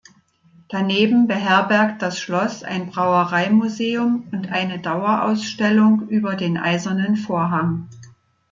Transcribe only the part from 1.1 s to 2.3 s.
beherbergt das